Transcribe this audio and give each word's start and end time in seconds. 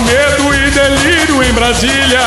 medo 0.00 0.54
e 0.54 0.70
delírio 0.70 1.42
em 1.42 1.52
Brasília. 1.52 2.20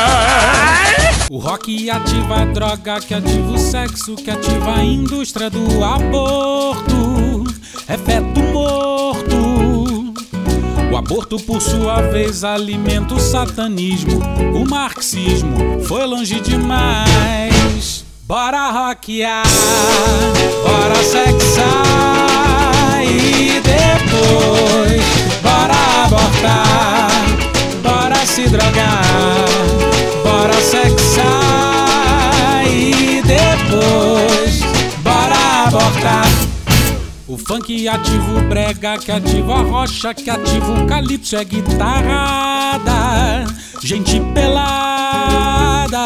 O 1.30 1.38
rock 1.38 1.90
ativa 1.90 2.42
a 2.42 2.44
droga, 2.44 3.00
que 3.00 3.14
ativa 3.14 3.52
o 3.52 3.58
sexo, 3.58 4.16
que 4.16 4.30
ativa 4.30 4.76
a 4.76 4.84
indústria 4.84 5.48
do 5.48 5.84
aborto. 5.84 7.44
É 7.86 7.96
feto 7.96 8.40
morto. 8.52 10.10
O 10.90 10.96
aborto, 10.96 11.38
por 11.38 11.62
sua 11.62 12.02
vez, 12.02 12.42
alimenta 12.42 13.14
o 13.14 13.20
satanismo. 13.20 14.20
O 14.54 14.68
marxismo 14.68 15.80
foi 15.84 16.04
longe 16.04 16.40
demais. 16.40 18.10
Bora 18.30 18.70
rockear, 18.70 19.42
bora 20.62 21.02
sexar 21.02 23.02
e 23.04 23.60
depois 23.60 25.02
bora 25.42 25.74
abortar, 26.04 26.99
se 28.40 28.48
drogar, 28.48 29.04
bora 30.22 30.54
sexar 30.54 31.22
e 32.66 33.20
depois 33.22 34.60
bora 35.02 35.66
abortar. 35.66 36.26
O 37.28 37.36
funk 37.36 37.86
ativa 37.86 38.38
o 38.38 38.40
brega, 38.48 38.96
que 38.98 39.12
ativa 39.12 39.54
a 39.54 39.62
rocha, 39.62 40.14
que 40.14 40.30
ativa 40.30 40.72
o 40.72 40.86
calypso, 40.86 41.36
é 41.36 41.44
guitarrada, 41.44 43.44
gente 43.82 44.20
pelada. 44.34 45.98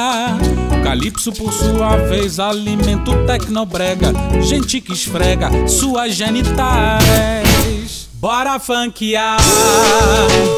Calypso, 0.83 1.33
por 1.33 1.53
sua 1.53 1.97
vez, 1.97 2.39
alimenta 2.39 3.11
o 3.11 3.27
tecnobrega, 3.27 4.13
gente 4.43 4.81
que 4.81 4.93
esfrega 4.93 5.51
suas 5.67 6.15
genitais. 6.15 8.05
Bora 8.15 8.59
funkear, 8.59 9.39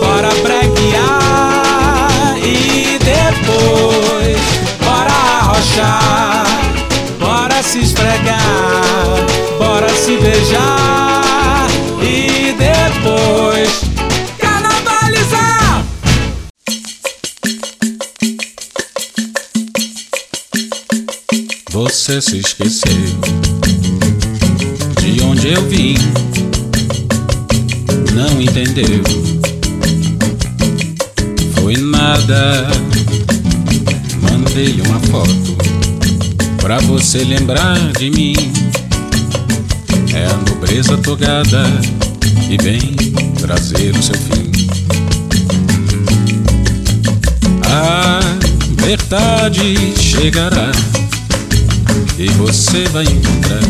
bora 0.01 0.29
breguear 0.43 1.66
e 2.47 2.99
depois 3.01 4.39
bora 4.79 5.11
arrochar, 5.11 6.47
bora 7.19 7.61
se 7.61 7.81
esfregar, 7.81 9.27
bora 9.59 9.89
se 9.89 10.17
beijar 10.19 11.67
e 12.01 12.55
depois 12.57 13.81
carnavalizar. 14.39 15.85
Você 21.73 22.23
se 22.23 22.39
esqueceu 22.39 22.93
de 25.01 25.23
onde 25.25 25.49
eu 25.49 25.63
vim, 25.69 25.97
não 28.15 28.41
entendeu. 28.41 29.36
Foi 31.67 31.77
nada, 31.79 32.65
mandei 34.23 34.81
uma 34.83 35.01
foto 35.01 35.57
pra 36.59 36.79
você 36.79 37.25
lembrar 37.25 37.77
de 37.99 38.09
mim. 38.09 38.37
É 40.15 40.27
a 40.27 40.37
nobreza 40.49 40.97
togada 40.99 41.65
e 42.49 42.57
vem 42.63 42.95
trazer 43.41 43.91
o 43.97 44.01
seu 44.01 44.15
fim. 44.15 44.53
A 47.65 48.21
verdade 48.81 49.93
chegará 50.01 50.71
e 52.17 52.29
você 52.35 52.85
vai 52.91 53.03
encontrar 53.03 53.61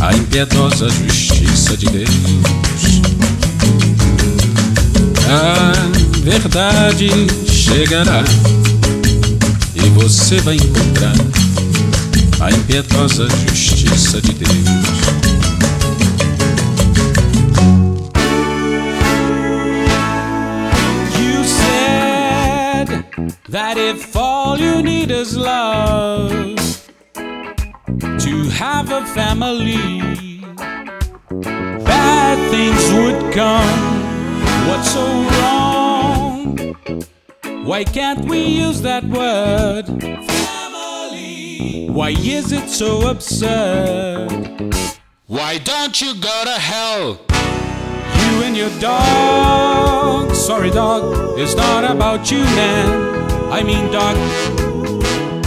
a 0.00 0.14
impiedosa 0.14 0.88
justiça 0.88 1.76
de 1.76 1.90
Deus. 1.90 3.02
A 5.28 5.99
verdade 6.22 7.08
chegará 7.48 8.22
e 9.74 9.88
você 9.90 10.38
vai 10.40 10.56
encontrar 10.56 11.14
a 12.40 12.50
impiedosa 12.50 13.26
justiça 13.48 14.20
de 14.20 14.34
Deus. 14.34 15.30
That 23.48 23.78
if 23.78 24.14
all 24.14 24.56
you 24.58 24.80
need 24.80 25.10
is 25.10 25.36
love 25.36 26.64
to 27.16 28.48
have 28.50 28.92
a 28.92 29.04
family, 29.06 30.00
bad 31.84 32.38
things 32.52 32.92
would 32.92 33.34
come. 33.34 34.08
What's 34.68 34.90
so 34.90 35.04
wrong? 35.04 35.59
Why 37.70 37.84
can't 37.84 38.24
we 38.24 38.42
use 38.46 38.82
that 38.82 39.04
word? 39.04 39.86
Family. 40.26 41.86
Why 41.88 42.08
is 42.08 42.50
it 42.50 42.68
so 42.68 43.08
absurd? 43.08 44.74
Why 45.28 45.58
don't 45.58 46.00
you 46.00 46.14
go 46.14 46.42
to 46.46 46.50
hell? 46.50 47.20
You 47.30 48.42
and 48.42 48.56
your 48.56 48.70
dog. 48.80 50.34
Sorry, 50.34 50.70
dog. 50.70 51.38
It's 51.38 51.54
not 51.54 51.88
about 51.88 52.32
you, 52.32 52.38
man. 52.38 53.52
I 53.52 53.62
mean, 53.62 53.92
dog. 53.92 54.16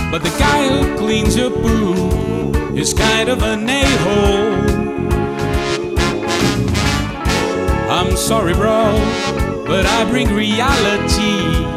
But 0.10 0.24
the 0.24 0.34
guy 0.40 0.70
who 0.70 0.96
cleans 0.98 1.36
your 1.36 1.52
poo 1.52 2.54
is 2.74 2.94
kind 2.94 3.28
of 3.28 3.44
an 3.44 3.70
a 3.70 3.84
hole. 4.06 4.64
I'm 7.92 8.16
sorry, 8.16 8.54
bro, 8.54 8.94
but 9.68 9.86
I 9.86 10.10
bring 10.10 10.34
reality. 10.34 11.73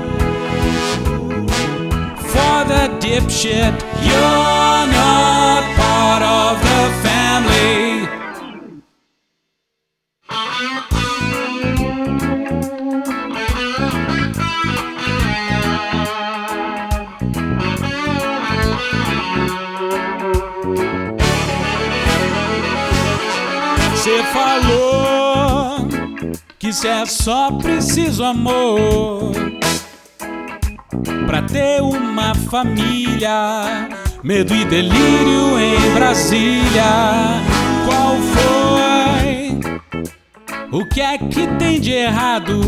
The 2.66 2.88
dipshit, 2.98 3.74
you're 4.02 4.86
not 4.92 5.62
part 5.76 6.22
of 6.24 6.58
the 6.66 6.82
family. 7.04 8.08
Você 23.92 24.22
falou 24.32 25.88
que 26.58 26.72
cê 26.72 26.88
é 26.88 27.06
só 27.06 27.52
preciso 27.52 28.24
amor 28.24 29.55
ter 31.42 31.82
uma 31.82 32.34
família. 32.34 33.88
Medo 34.22 34.54
e 34.54 34.64
delírio 34.64 35.58
em 35.58 35.94
Brasília. 35.94 36.84
Qual 37.84 38.16
foi? 38.16 39.58
O 40.72 40.84
que 40.88 41.00
é 41.00 41.18
que 41.18 41.46
tem 41.58 41.80
de 41.80 41.92
errado? 41.92 42.60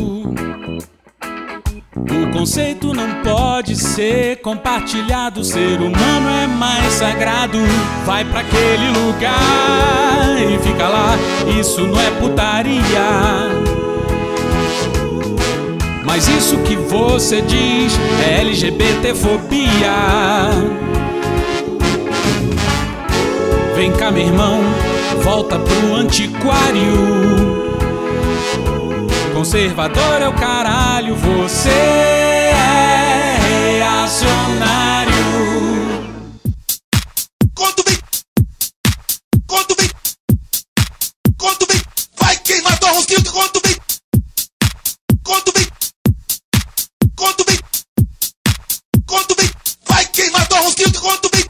O 2.11 2.31
conceito 2.33 2.95
não 2.95 3.23
pode 3.23 3.75
ser 3.77 4.41
compartilhado. 4.41 5.45
Ser 5.45 5.81
humano 5.81 6.29
é 6.43 6.47
mais 6.47 6.93
sagrado. 6.95 7.59
Vai 8.07 8.25
pra 8.25 8.41
aquele 8.41 8.89
lugar 8.91 10.37
e 10.39 10.59
fica 10.63 10.89
lá. 10.89 11.17
Isso 11.59 11.87
não 11.87 12.01
é 12.01 12.11
putaria. 12.13 13.78
Mas 16.09 16.27
isso 16.27 16.57
que 16.63 16.75
você 16.75 17.43
diz 17.43 17.93
é 18.27 18.41
LGBTfobia. 18.41 19.93
Vem 23.77 23.93
cá, 23.93 24.11
meu 24.11 24.23
irmão, 24.23 24.59
volta 25.23 25.59
pro 25.59 25.95
antiquário. 25.95 27.69
Conservador 29.35 30.23
é 30.23 30.29
o 30.29 30.33
caralho, 30.33 31.15
você 31.15 31.69
é 31.69 33.37
reacionário. 33.79 35.08
inscrito 50.79 51.01
quando 51.01 51.29
bem 51.31 51.48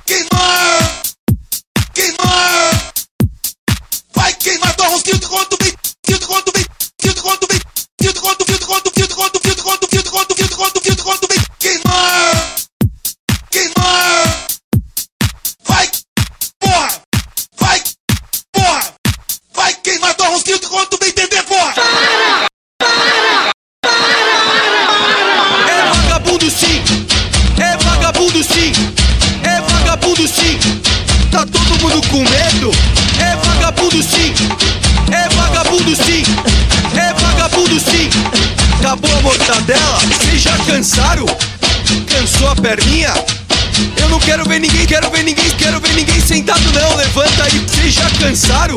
cansaram? 48.38 48.76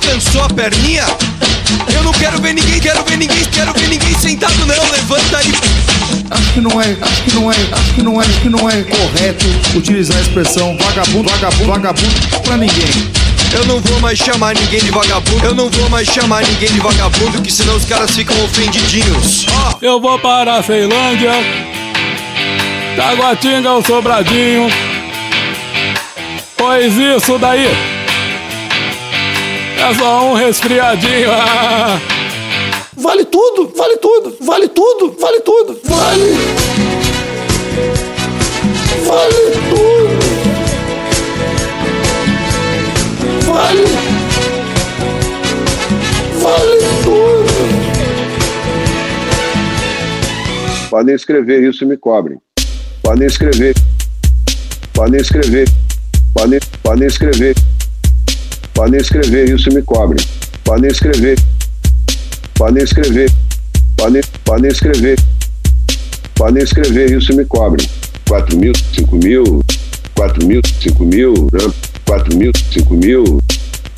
Cansou 0.00 0.42
a 0.42 0.48
perninha? 0.48 1.04
Eu 1.94 2.02
não 2.02 2.12
quero 2.12 2.40
ver 2.40 2.54
ninguém, 2.54 2.80
quero 2.80 3.04
ver 3.04 3.18
ninguém, 3.18 3.44
quero 3.52 3.72
ver 3.74 3.88
ninguém 3.88 4.18
sentado 4.18 4.54
não. 4.66 4.90
Levanta 4.90 5.38
aí. 5.38 5.52
Acho 6.30 6.52
que 6.54 6.60
não 6.60 6.80
é, 6.80 6.96
acho 7.00 7.22
que 7.22 7.34
não 7.34 7.52
é, 7.52 7.56
acho 7.72 7.94
que 7.94 8.02
não 8.02 8.22
é, 8.22 8.24
acho 8.24 8.40
que 8.40 8.48
não 8.48 8.70
é 8.70 8.82
correto 8.82 9.46
utilizar 9.76 10.16
a 10.16 10.20
expressão 10.20 10.76
vagabundo, 10.78 11.28
vagabundo, 11.28 11.66
vagabundo 11.66 12.14
pra 12.42 12.56
ninguém. 12.56 13.10
Eu 13.52 13.66
não 13.66 13.80
vou 13.80 14.00
mais 14.00 14.18
chamar 14.18 14.54
ninguém 14.54 14.80
de 14.80 14.90
vagabundo. 14.90 15.44
Eu 15.44 15.54
não 15.54 15.68
vou 15.68 15.88
mais 15.90 16.08
chamar 16.08 16.42
ninguém 16.42 16.72
de 16.72 16.80
vagabundo, 16.80 17.42
que 17.42 17.52
senão 17.52 17.76
os 17.76 17.84
caras 17.84 18.10
ficam 18.12 18.36
ofendidinhos. 18.44 19.46
Ó, 19.50 19.78
Eu 19.82 20.00
vou 20.00 20.18
para 20.18 20.56
a 20.56 20.62
Ceilândia, 20.62 21.32
Taguatinga 22.96 23.72
ou 23.72 23.84
Sobradinho. 23.84 24.68
Pois 26.56 26.94
isso 26.96 27.38
daí 27.38 27.89
é 29.80 29.94
só 29.94 30.30
um 30.30 30.34
resfriadinho. 30.34 31.30
ah. 31.30 31.98
Vale 32.96 33.24
tudo, 33.24 33.72
vale 33.74 33.96
tudo, 33.96 34.36
vale 34.40 34.68
tudo, 34.68 35.16
vale 35.18 35.40
tudo, 35.40 35.80
vale. 35.84 36.36
Vale 39.06 39.50
tudo. 39.70 40.20
Vale. 43.46 43.84
Vale 46.42 46.78
tudo. 47.02 47.50
Podem 50.90 51.14
escrever 51.14 51.62
isso 51.68 51.84
e 51.84 51.86
me 51.86 51.96
cobrem. 51.96 52.38
Podem 53.02 53.26
escrever. 53.26 53.74
Podem 54.92 55.20
escrever. 55.20 55.68
Podem, 56.34 56.60
podem 56.82 57.06
escrever. 57.06 57.54
Podem 58.80 58.98
escrever 58.98 59.46
isso 59.50 59.68
e 59.68 59.74
me 59.74 59.82
cobrem. 59.82 60.26
Podem 60.64 60.90
escrever. 60.90 61.38
Podem 62.54 62.82
escrever. 62.82 63.30
Podem, 63.94 64.22
podem 64.42 64.70
escrever. 64.70 65.18
Podem 66.34 66.62
escrever 66.62 67.12
isso 67.12 67.30
e 67.30 67.36
me 67.36 67.44
cobrem. 67.44 67.86
4 68.26 68.56
mil, 68.56 68.72
5 68.94 69.16
mil, 69.16 69.60
4 70.14 70.46
mil, 70.46 70.62
5 70.82 71.04
mil, 71.04 71.34
né? 71.52 71.74
4 72.06 72.34
mil, 72.34 72.52
5 72.72 72.94
mil, 72.94 73.38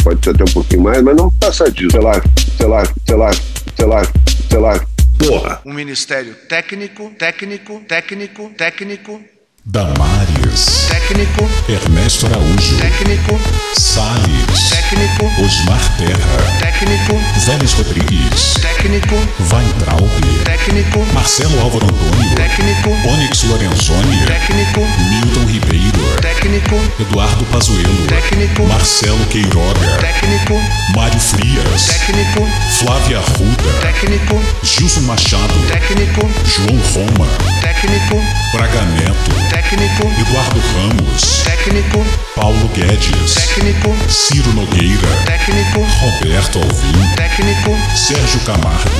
pode 0.02 0.24
ser 0.24 0.30
até 0.30 0.42
um 0.42 0.52
pouquinho 0.52 0.82
mais, 0.82 1.00
mas 1.00 1.14
não 1.14 1.30
passa 1.38 1.70
disso. 1.70 1.92
Sei 1.92 2.00
lá, 2.00 2.20
sei 2.56 2.66
lá, 2.66 2.84
sei 3.06 3.16
lá, 3.16 3.30
sei 3.76 3.86
lá, 3.86 4.02
sei 4.50 4.58
lá. 4.58 4.86
Porra! 5.16 5.60
um 5.64 5.72
ministério 5.72 6.34
técnico, 6.48 7.12
técnico, 7.16 7.80
técnico, 7.86 8.50
técnico, 8.58 9.20
Damares, 9.64 10.88
técnico, 10.90 11.48
Ernesto 11.68 12.26
Araújo, 12.26 12.76
técnico, 12.80 13.38
Salles, 13.78 14.70
técnico, 14.70 15.24
Osmar 15.40 15.80
Terra, 15.96 16.58
técnico, 16.58 17.14
Vélez 17.46 17.72
Rodrigues, 17.74 18.54
técnico, 18.60 19.14
Weintraub, 19.52 20.10
técnico, 20.44 21.06
Marcelo 21.14 21.60
Álvaro 21.60 21.86
Antônio, 21.86 22.34
técnico, 22.34 22.90
Onyx 23.08 23.44
Lorenzoni, 23.44 24.26
técnico, 24.26 24.80
Milton 25.08 25.46
Ribeiro, 25.46 26.20
técnico, 26.20 26.76
Eduardo 27.00 27.44
Pazuello, 27.52 28.06
técnico, 28.08 28.64
Marcelo 28.64 29.24
Queiroga, 29.26 29.96
técnico, 30.00 30.60
Mário 30.96 31.20
Frias, 31.20 31.86
técnico, 31.86 32.48
Flávia 32.80 33.18
Arruda, 33.18 33.80
técnico, 33.80 34.42
Gilson 34.64 35.02
Machado, 35.02 35.54
técnico, 35.70 36.28
João 36.44 36.80
Roma, 36.92 37.28
técnico, 37.72 38.20
Braga 38.52 38.82
Neto, 38.82 39.30
técnico, 39.50 40.06
Eduardo 40.20 40.60
Ramos, 40.74 41.42
técnico, 41.42 42.04
Paulo 42.34 42.68
Guedes, 42.74 43.34
técnico, 43.34 43.96
Ciro 44.10 44.52
Nogueira, 44.52 45.08
técnico, 45.24 45.80
Roberto 46.00 46.58
Alvim, 46.58 47.14
técnico, 47.16 47.76
Sérgio 47.96 48.40
Camargo, 48.40 48.90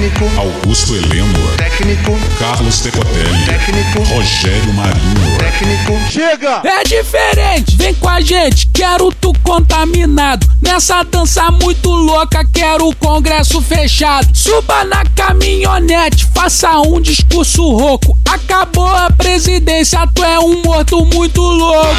técnico, 0.00 0.40
Augusto 0.40 0.94
Heleno, 0.94 1.56
técnico, 1.58 2.18
Carlos 2.38 2.80
Decotelli, 2.80 3.44
técnico, 3.44 4.02
Rogério 4.14 4.72
Marinho, 4.72 5.38
técnico. 5.38 5.92
É 6.66 6.84
diferente, 6.84 7.76
vem 7.76 7.92
com 7.94 8.08
a 8.08 8.20
gente, 8.20 8.66
quero 8.72 9.12
tu 9.12 9.32
contaminado. 9.42 10.48
Nessa 10.62 11.02
dança 11.02 11.50
muito 11.50 11.90
louca, 11.90 12.42
quero 12.50 12.88
o 12.88 12.96
congresso 12.96 13.60
fechado. 13.60 14.26
Suba 14.34 14.84
na 14.84 15.04
caminhonete, 15.14 16.26
faça 16.34 16.80
um 16.80 16.98
discurso 16.98 17.62
rouco. 17.62 18.16
Acabou 18.26 18.86
a 18.86 19.10
presidência, 19.10 20.00
tu 20.14 20.24
é 20.24 20.38
um 20.38 20.62
morto 20.62 21.04
muito 21.04 21.42
louco. 21.42 21.90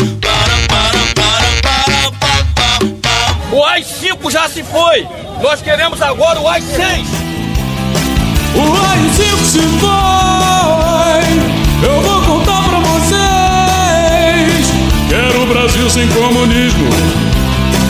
O 0.00 0.47
se 4.48 4.62
foi. 4.64 5.06
Nós 5.42 5.60
queremos 5.60 6.00
agora 6.00 6.40
o 6.40 6.48
AI-6. 6.48 7.06
O 8.54 8.60
AI-5 8.60 9.44
se 9.44 9.60
foi. 9.78 11.28
Eu 11.86 12.00
vou 12.00 12.22
contar 12.22 12.68
pra 12.68 12.80
vocês. 12.80 13.18
Quero 15.08 15.42
o 15.42 15.46
Brasil 15.46 15.88
sem 15.90 16.08
comunismo 16.08 16.88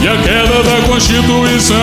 e 0.02 0.08
a 0.08 0.16
queda 0.16 0.62
da 0.62 0.88
Constituição. 0.88 1.78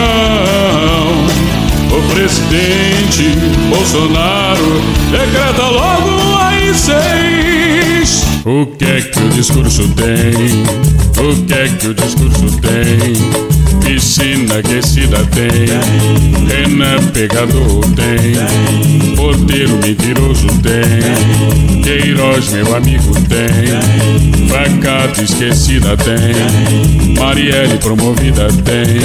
O 1.90 2.02
presidente 2.12 3.30
Bolsonaro 3.68 4.80
decreta 5.10 5.62
logo 5.62 6.10
o 6.10 6.36
AI-6. 6.36 7.55
O 8.48 8.64
que 8.64 8.84
é 8.84 9.00
que 9.00 9.18
o 9.18 9.28
discurso 9.30 9.88
tem? 9.88 10.62
O 11.20 11.34
que 11.46 11.52
é 11.52 11.66
que 11.66 11.88
o 11.88 11.94
discurso 11.94 12.46
tem? 12.60 13.16
Piscina 13.80 14.58
aquecida 14.58 15.18
tem, 15.34 15.66
Renan 16.46 17.02
pegador 17.12 17.84
tem, 17.96 18.36
Porteiro 19.16 19.76
mentiroso 19.78 20.46
tem, 20.62 21.82
Queiroz 21.82 22.52
meu 22.52 22.76
amigo 22.76 23.12
tem, 23.22 24.46
Facada 24.48 25.20
esquecida 25.20 25.96
tem, 25.96 27.16
Marielle 27.18 27.78
promovida 27.78 28.46
tem, 28.62 29.02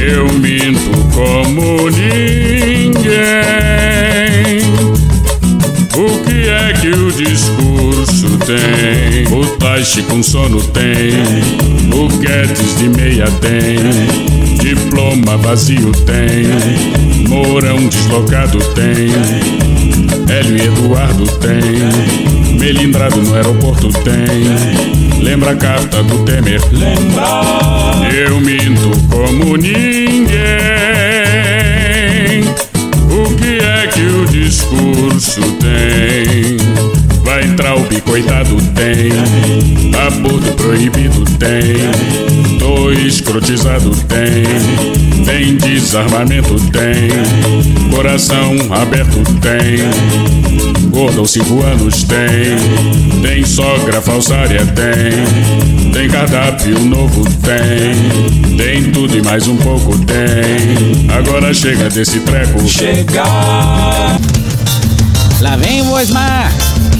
eu 0.00 0.32
minto 0.32 1.06
como 1.12 1.90
ninguém. 1.90 2.96
O 5.96 6.22
que 6.24 6.46
é 6.50 6.74
que 6.74 6.88
o 6.88 7.10
discurso 7.10 8.36
tem? 8.44 9.26
O 9.34 9.46
Taishi 9.56 10.02
com 10.02 10.22
sono 10.22 10.62
tem, 10.62 11.14
o 11.90 12.06
Guedes 12.18 12.76
de 12.76 12.90
meia 12.90 13.24
tem, 13.40 13.78
diploma 14.58 15.38
vazio 15.38 15.90
tem, 16.04 17.28
Mourão 17.30 17.88
deslocado 17.88 18.58
tem, 18.74 19.08
Hélio 20.28 20.56
e 20.58 20.66
Eduardo 20.66 21.26
tem, 21.38 22.58
Melindrado 22.60 23.22
no 23.22 23.34
aeroporto 23.34 23.88
tem, 23.88 25.24
lembra 25.24 25.52
a 25.52 25.56
carta 25.56 26.02
do 26.02 26.18
Temer? 26.24 26.60
Lembra? 26.72 28.12
Eu 28.14 28.38
minto 28.38 28.90
como 29.08 29.56
ninguém. 29.56 31.05
Discurso 34.46 35.40
tem? 35.58 35.95
O 37.36 38.00
coitado 38.00 38.56
tem, 38.74 39.12
aborto 40.06 40.52
proibido 40.52 41.22
tem, 41.38 42.58
tô 42.58 42.90
escrotizado 42.90 43.90
tem, 44.08 45.24
tem 45.26 45.56
desarmamento 45.58 46.54
tem, 46.70 47.90
coração 47.90 48.56
aberto 48.70 49.22
tem, 49.42 50.88
gordo 50.90 51.26
cinco 51.26 51.62
anos 51.62 52.04
tem, 52.04 53.20
tem 53.20 53.44
sogra 53.44 54.00
falsária 54.00 54.64
tem, 54.68 55.92
tem 55.92 56.08
cardápio 56.08 56.78
novo 56.80 57.22
tem, 57.42 58.56
tem 58.56 58.90
tudo 58.92 59.18
e 59.18 59.22
mais 59.22 59.46
um 59.46 59.58
pouco 59.58 59.98
tem, 60.06 61.10
agora 61.10 61.52
chega 61.52 61.90
desse 61.90 62.18
treco. 62.20 62.66
Chegar. 62.66 64.18
Lá 65.40 65.54
vem 65.56 65.82
o 65.82 65.92
Osmar, 65.92 66.50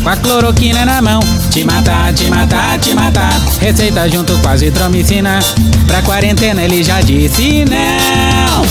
com 0.03 0.09
a 0.09 0.17
cloroquina 0.17 0.85
na 0.85 1.03
mão. 1.03 1.21
Te 1.51 1.65
matar, 1.65 2.13
te 2.13 2.29
matar, 2.29 2.79
te 2.79 2.95
matar. 2.95 3.33
Receita 3.61 4.09
junto 4.09 4.37
com 4.39 4.49
a 4.49 4.53
azitromicina. 4.53 5.39
Pra 5.87 6.03
quarentena 6.03 6.63
ele 6.63 6.83
já 6.83 7.01
disse 7.01 7.65
não. 7.65 8.63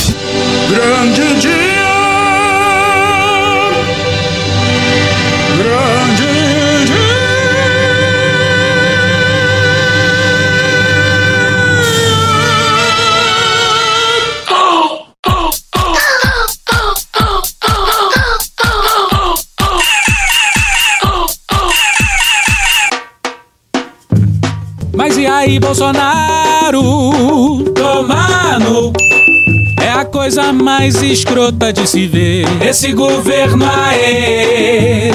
Grande 0.70 1.40
dia. 1.40 1.75
E 25.56 25.60
Bolsonaro? 25.60 26.82
Tomar 27.74 28.60
no 28.60 28.92
é 29.82 29.90
a 29.90 30.04
coisa 30.04 30.52
mais 30.52 31.02
escrota 31.02 31.72
de 31.72 31.88
se 31.88 32.08
ver. 32.08 32.46
Esse 32.62 32.92
governo 32.92 33.66
aí. 33.66 35.12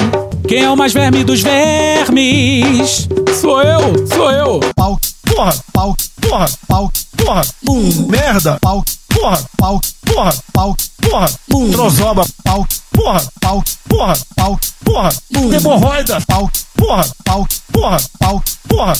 Quem 0.47 0.63
é 0.63 0.69
o 0.69 0.75
mais 0.75 0.93
verme 0.93 1.23
dos 1.23 1.41
vermes? 1.41 3.07
Sou 3.39 3.61
eu, 3.61 4.07
sou 4.07 4.31
eu. 4.31 4.59
Pau, 4.75 4.99
porra, 5.25 5.53
pau, 5.71 5.95
porra, 6.21 6.49
pau, 6.67 6.91
porra, 7.17 7.41
bum, 7.63 8.07
merda, 8.09 8.57
pau, 8.61 8.83
porra, 9.09 9.39
pau, 9.57 9.79
porra, 10.05 10.33
pau, 10.53 10.75
porra, 11.01 11.29
bum, 11.49 11.71
trozoba, 11.71 12.25
pau, 12.43 12.65
porra, 12.91 13.21
pau, 13.39 13.63
porra, 13.87 14.17
pau, 14.35 14.59
porra, 14.83 15.09
bum, 15.31 15.53
hemorroida, 15.53 16.19
pau, 16.27 16.49
porra, 16.81 17.07
pau, 17.23 17.47
porra, 17.71 17.97
pau, 18.17 18.43
porra. 18.67 18.93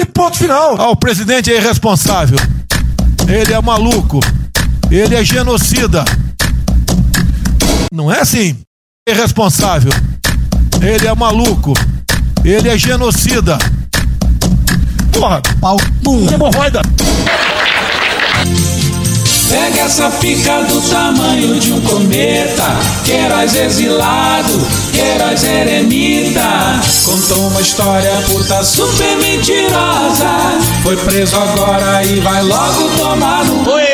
E 0.00 0.06
ponto 0.06 0.38
final. 0.38 0.80
Ah, 0.80 0.88
o 0.88 0.96
presidente 0.96 1.52
é 1.52 1.56
irresponsável. 1.58 2.38
Ele 3.28 3.52
é 3.52 3.60
maluco. 3.60 4.18
Ele 4.90 5.14
é 5.14 5.22
genocida. 5.22 6.02
Não 7.92 8.10
é 8.10 8.20
assim? 8.20 8.56
Irresponsável. 9.06 9.92
Ele 10.80 11.06
é 11.06 11.14
maluco. 11.14 11.74
Ele 12.42 12.70
é 12.70 12.78
genocida. 12.78 13.58
Porra, 15.12 15.42
pau, 15.60 15.76
hemorroida. 16.32 16.80
Pega 19.48 19.82
essa 19.82 20.10
pica 20.10 20.62
do 20.64 20.80
tamanho 20.90 21.58
de 21.60 21.72
um 21.72 21.80
cometa. 21.82 22.64
Queiroz 23.04 23.54
exilado, 23.54 24.66
Queiroz 24.92 25.44
eremita. 25.44 26.80
Contou 27.04 27.48
uma 27.48 27.60
história 27.60 28.10
puta 28.26 28.64
super 28.64 29.16
mentirosa. 29.18 30.58
Foi 30.82 30.96
preso 30.96 31.36
agora 31.36 32.02
e 32.04 32.20
vai 32.20 32.42
logo 32.42 32.88
tomar 32.96 33.44
no. 33.44 33.70
Oi! 33.70 33.84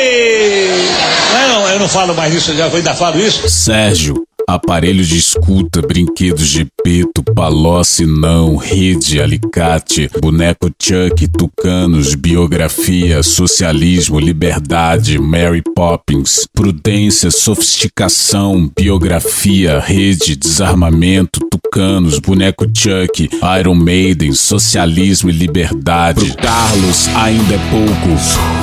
Não, 1.49 1.69
eu 1.69 1.79
não 1.79 1.89
falo 1.89 2.15
mais 2.15 2.33
nisso, 2.33 2.55
já 2.55 2.67
ainda 2.67 2.95
falo 2.95 3.21
isso. 3.21 3.47
Sérgio, 3.49 4.27
aparelho 4.55 5.05
de 5.05 5.17
escuta, 5.17 5.81
brinquedos 5.83 6.49
de 6.49 6.67
peto, 6.85 7.23
palóce 7.35 8.05
não, 8.07 8.57
rede, 8.57 9.21
alicate, 9.21 10.11
boneco 10.21 10.71
Chuck, 10.81 11.29
tucanos, 11.29 12.15
biografia, 12.15 13.23
socialismo, 13.23 14.19
liberdade, 14.19 15.19
Mary 15.19 15.63
Poppins, 15.75 16.47
prudência, 16.53 17.31
sofisticação, 17.31 18.71
biografia, 18.77 19.81
rede, 19.81 20.37
desarmamento, 20.37 21.41
tucanos, 21.51 22.19
boneco 22.19 22.67
Chuck, 22.67 23.29
Iron 23.61 23.75
Maiden, 23.75 24.33
socialismo 24.33 25.31
e 25.31 25.33
liberdade. 25.33 26.27
Pro 26.27 26.37
Carlos 26.37 27.09
ainda 27.17 27.55
é 27.55 27.59
pouco. 27.71 28.62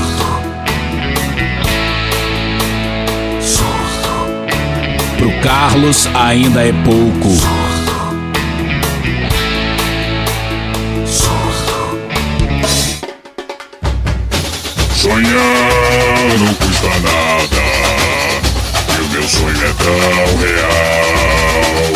Pro 5.20 5.32
Carlos 5.42 6.08
ainda 6.14 6.66
é 6.66 6.72
pouco. 6.72 7.30
Sonhar 14.96 16.40
não 16.40 16.54
custa 16.54 16.88
nada. 16.88 17.62
E 18.98 19.02
o 19.02 19.10
meu 19.10 19.24
sonho 19.24 19.62
é 19.62 19.74
tão 19.74 20.38
real. 20.38 21.92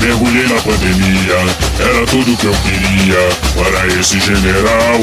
Mergulhei 0.00 0.48
na 0.48 0.58
pandemia, 0.62 1.36
era 1.80 2.06
tudo 2.06 2.34
que 2.38 2.46
eu 2.46 2.56
queria 2.62 3.28
para 3.54 3.86
esse 3.88 4.18
general. 4.20 5.00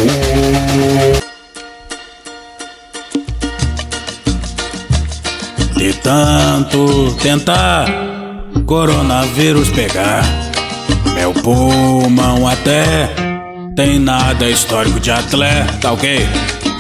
Tanto 6.08 7.14
tentar 7.22 7.86
coronavírus 8.66 9.70
pegar, 9.72 10.24
meu 11.14 11.34
pulmão 11.34 12.48
até 12.48 13.14
tem 13.76 14.00
nada 14.00 14.50
histórico 14.50 15.02
de 15.02 15.12
atleta, 15.12 15.92
ok? 15.92 16.20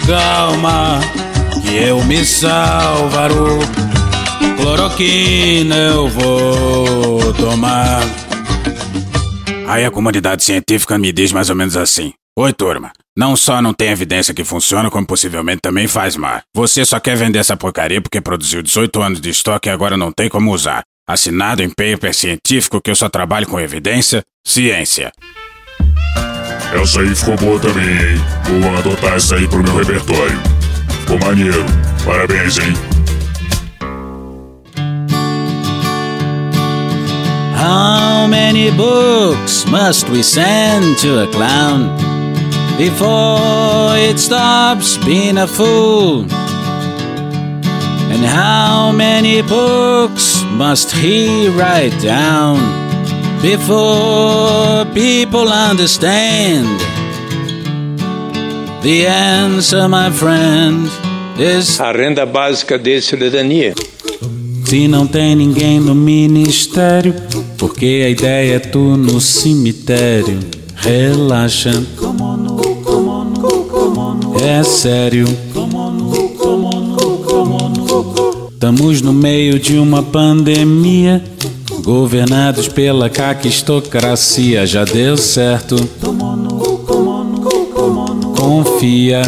Calma, 0.07 1.01
que 1.61 1.75
eu 1.75 2.01
me 2.05 2.23
salvarou. 2.23 3.59
Cloroquina 4.55 5.75
eu 5.75 6.07
vou 6.07 7.33
tomar. 7.33 7.99
Aí 9.67 9.83
a 9.83 9.91
comunidade 9.91 10.41
científica 10.41 10.97
me 10.97 11.11
diz 11.11 11.33
mais 11.33 11.49
ou 11.49 11.55
menos 11.57 11.75
assim. 11.75 12.13
Oi, 12.37 12.53
turma. 12.53 12.93
Não 13.17 13.35
só 13.35 13.63
não 13.63 13.73
tem 13.73 13.89
evidência 13.89 14.31
que 14.31 14.43
funciona, 14.43 14.91
como 14.91 15.07
possivelmente 15.07 15.61
também 15.61 15.87
faz 15.87 16.15
mal. 16.15 16.39
Você 16.53 16.85
só 16.85 16.99
quer 16.99 17.17
vender 17.17 17.39
essa 17.39 17.57
porcaria 17.57 17.99
porque 17.99 18.21
produziu 18.21 18.61
18 18.61 19.01
anos 19.01 19.19
de 19.19 19.31
estoque 19.31 19.67
e 19.67 19.71
agora 19.71 19.97
não 19.97 20.11
tem 20.11 20.29
como 20.29 20.53
usar. 20.53 20.83
Assinado 21.09 21.63
em 21.63 21.69
paper 21.69 22.13
científico 22.13 22.79
que 22.79 22.91
eu 22.91 22.95
só 22.95 23.09
trabalho 23.09 23.47
com 23.47 23.59
evidência, 23.59 24.21
ciência. 24.45 25.11
Essa 26.79 27.01
aí 27.01 27.15
ficou 27.15 27.35
boa 27.37 27.59
também, 27.59 27.89
hein? 27.89 28.21
Vou 28.61 28.77
adotar 28.77 29.15
essa 29.15 29.35
aí 29.35 29.47
pro 29.47 29.63
meu 29.63 29.77
repertório. 29.77 30.39
Ficou 30.99 31.17
maneiro. 31.19 31.65
Parabéns, 32.05 32.59
hein? 32.59 32.73
How 37.55 38.27
many 38.27 38.69
books 38.69 39.65
must 39.65 40.07
we 40.11 40.21
send 40.21 40.99
to 41.01 41.23
a 41.23 41.27
clown 41.31 42.16
before 42.77 43.95
it 43.97 44.19
stops 44.19 44.97
being 45.05 45.37
a 45.37 45.47
fool? 45.47 46.25
And 48.11 48.23
how 48.25 48.91
many 48.91 49.41
books 49.41 50.43
must 50.51 50.91
he 50.91 51.49
write 51.49 51.95
down 52.01 52.57
before 53.41 54.85
people 54.93 55.47
understand? 55.49 56.67
The 58.83 59.07
answer, 59.07 59.87
my 59.87 60.09
friend, 60.11 60.87
is 61.37 61.79
A 61.79 61.91
renda 61.91 62.25
básica 62.25 62.77
de 62.79 63.01
cidadania. 63.01 63.73
se 64.65 64.87
não 64.87 65.07
tem 65.07 65.33
ninguém 65.35 65.79
no 65.79 65.95
ministério, 65.95 67.13
porque 67.57 68.03
a 68.05 68.09
ideia 68.09 68.55
é 68.55 68.59
tu 68.59 68.97
no 68.97 69.21
cemitério. 69.21 70.39
Relaxa, 70.75 71.71
é 74.43 74.63
sério. 74.63 75.25
Estamos 78.51 79.01
no 79.01 79.13
meio 79.13 79.59
de 79.59 79.77
uma 79.77 80.01
pandemia, 80.01 81.23
governados 81.83 82.67
pela 82.67 83.09
caquistocracia. 83.09 84.65
Já 84.65 84.83
deu 84.83 85.15
certo. 85.15 85.75
Confia. 88.35 89.21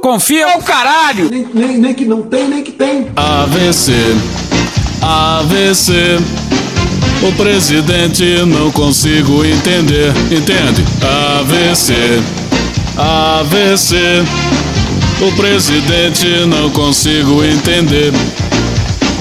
Confia 0.00 0.58
o 0.58 0.62
caralho! 0.62 1.30
Nem, 1.52 1.78
nem 1.78 1.94
que 1.94 2.04
não 2.04 2.22
tem, 2.22 2.48
nem 2.48 2.62
que 2.62 2.72
tem. 2.72 3.08
AVC, 3.16 3.92
AVC. 5.00 6.43
O 7.26 7.32
presidente 7.32 8.44
não 8.44 8.70
consigo 8.70 9.42
entender, 9.46 10.12
entende? 10.30 10.84
AVC, 11.40 11.94
AVC. 12.98 13.96
O 15.22 15.32
presidente 15.32 16.44
não 16.46 16.68
consigo 16.68 17.42
entender. 17.42 18.12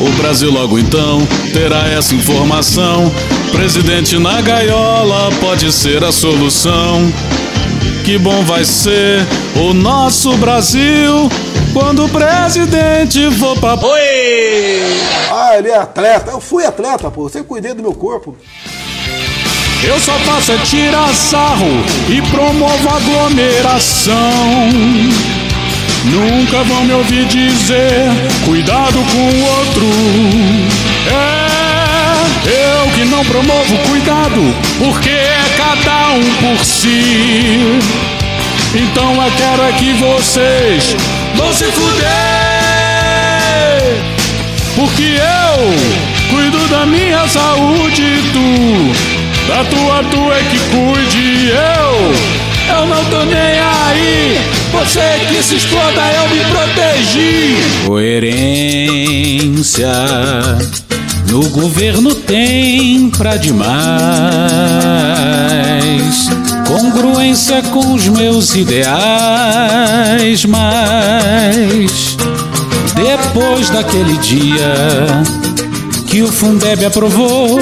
O 0.02 0.10
Brasil 0.18 0.52
logo 0.52 0.78
então 0.78 1.26
terá 1.54 1.88
essa 1.88 2.14
informação. 2.14 3.10
Presidente 3.54 4.20
na 4.20 4.42
gaiola 4.42 5.32
pode 5.40 5.72
ser 5.72 6.04
a 6.04 6.12
solução. 6.12 7.10
Que 8.04 8.18
bom 8.18 8.44
vai 8.44 8.66
ser 8.66 9.26
o 9.56 9.74
nosso 9.74 10.36
Brasil 10.36 11.30
quando 11.74 12.06
o 12.06 12.10
presidente 12.10 13.32
for 13.32 13.58
pra. 13.60 13.74
Ah, 15.32 15.58
ele 15.58 15.70
é 15.70 15.78
atleta. 15.78 16.32
Eu 16.32 16.40
fui 16.40 16.66
atleta, 16.66 17.10
pô. 17.10 17.26
Eu 17.26 17.30
sempre 17.30 17.48
cuidei 17.48 17.74
do 17.74 17.82
meu 17.82 17.94
corpo. 17.94 18.38
Eu 19.84 20.00
só 20.00 20.14
faço 20.20 20.54
é 20.54 20.58
tirar 20.60 21.14
sarro 21.14 21.68
e 22.08 22.22
promovo 22.32 22.90
aglomeração. 22.90 24.16
Nunca 26.06 26.64
vão 26.64 26.86
me 26.86 26.94
ouvir 26.94 27.26
dizer 27.26 28.10
cuidado 28.46 28.94
com 28.94 29.30
o 29.30 29.46
outro. 29.58 29.86
É, 31.10 32.82
eu 32.82 32.92
que 32.92 33.06
não 33.06 33.26
promovo 33.26 33.78
cuidado, 33.90 34.42
porque 34.80 35.10
é 35.10 35.44
cada 35.58 36.14
um 36.14 36.56
por 36.56 36.64
si. 36.64 37.80
Então 38.76 39.22
eu 39.22 39.32
quero 39.38 39.64
é 39.64 39.72
que 39.74 39.94
vocês 39.94 40.96
vão 41.36 41.54
se 41.54 41.66
fuder. 41.66 42.14
Porque 44.76 45.04
eu 45.04 45.74
cuido 46.30 46.68
da 46.68 46.86
minha 46.86 47.28
saúde 47.28 48.24
tu 48.34 48.92
Da 49.48 49.64
tua 49.66 50.04
tu 50.10 50.32
é 50.32 50.44
que 50.50 50.60
cuide, 50.72 51.50
eu, 51.50 52.14
eu 52.76 52.86
não 52.88 53.06
tô 53.06 53.24
nem 53.26 53.60
aí. 53.60 54.40
Você 54.72 55.20
que 55.30 55.44
se 55.44 55.56
exploda, 55.58 56.02
eu 56.14 56.28
me 56.30 56.40
protegi. 56.46 57.58
Coerência 57.86 59.44
no 61.30 61.48
governo 61.50 62.16
tem 62.16 63.10
pra 63.12 63.38
demais. 63.38 63.74
Congruência 66.68 67.62
com 67.64 67.94
os 67.94 68.08
meus 68.08 68.56
ideais, 68.56 68.94
mas 70.46 72.18
depois 72.96 73.70
daquele 73.70 74.18
dia 74.18 74.74
que 76.08 76.22
o 76.22 76.32
Fundeb 76.32 76.86
aprovou. 76.86 77.60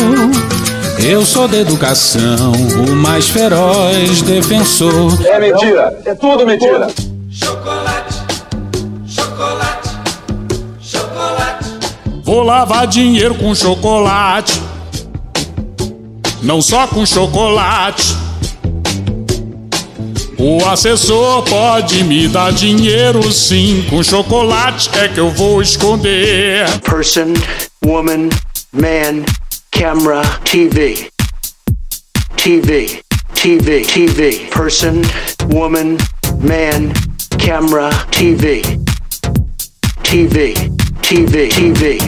Eu 0.99 1.25
sou 1.25 1.47
da 1.47 1.57
educação, 1.57 2.51
o 2.87 2.95
mais 2.95 3.27
feroz 3.27 4.21
defensor. 4.21 5.17
É 5.25 5.39
mentira, 5.39 5.99
é 6.05 6.13
tudo 6.13 6.45
mentira. 6.45 6.87
Chocolate, 7.31 8.19
chocolate, 9.07 9.89
chocolate. 10.79 11.69
Vou 12.23 12.43
lavar 12.43 12.85
dinheiro 12.87 13.33
com 13.35 13.55
chocolate. 13.55 14.61
Não 16.43 16.61
só 16.61 16.87
com 16.87 17.05
chocolate. 17.05 18.20
O 20.43 20.65
assessor 20.65 21.43
pode 21.43 22.03
me 22.03 22.27
dar 22.27 22.51
dinheiro 22.51 23.31
sim. 23.31 23.85
Com 23.91 24.01
chocolate 24.01 24.89
é 24.97 25.07
que 25.07 25.19
eu 25.19 25.29
vou 25.29 25.61
esconder. 25.61 26.65
person, 26.79 27.33
woman, 27.85 28.29
man, 28.73 29.23
camera, 29.69 30.23
TV. 30.43 31.11
TV, 32.37 33.03
TV, 33.35 33.81
TV. 33.81 34.31
Person, 34.49 35.03
woman, 35.53 35.97
man, 36.39 36.91
camera, 37.37 37.91
TV. 38.09 38.63
TV, 40.01 40.55
TV, 41.03 41.49
TV. 41.49 41.99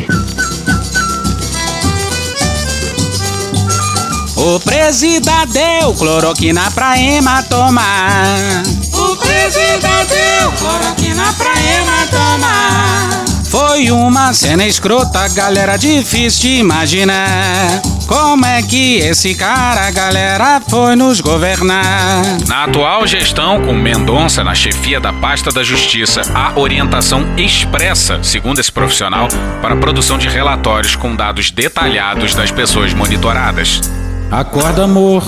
O 4.46 4.60
presida 4.60 5.46
deu 5.46 5.94
cloroquina 5.94 6.70
pra 6.72 7.00
hematomar. 7.00 8.62
O 8.92 9.16
presida 9.16 10.04
deu 10.10 10.52
cloroquina 10.52 11.32
pra 11.38 11.54
hematomar. 11.54 13.24
Foi 13.46 13.90
uma 13.90 14.34
cena 14.34 14.68
escrota, 14.68 15.30
galera, 15.30 15.78
difícil 15.78 16.42
de 16.42 16.50
imaginar. 16.58 17.82
Como 18.06 18.46
é 18.46 18.62
que 18.62 18.98
esse 18.98 19.34
cara, 19.34 19.90
galera, 19.92 20.62
foi 20.68 20.98
nos 20.98 21.22
governar? 21.22 22.22
Na 22.46 22.66
atual 22.66 23.08
gestão, 23.08 23.62
com 23.62 23.72
Mendonça 23.72 24.44
na 24.44 24.54
chefia 24.54 25.00
da 25.00 25.14
pasta 25.14 25.54
da 25.54 25.64
Justiça, 25.64 26.22
há 26.36 26.60
orientação 26.60 27.34
expressa, 27.38 28.20
segundo 28.22 28.60
esse 28.60 28.74
profissional, 28.74 29.30
para 29.62 29.74
a 29.74 29.78
produção 29.78 30.18
de 30.18 30.28
relatórios 30.28 30.98
com 30.98 31.16
dados 31.16 31.50
detalhados 31.50 32.36
das 32.36 32.52
pessoas 32.52 32.94
monitoradas. 32.94 34.03
Acorda, 34.32 34.84
amor. 34.84 35.24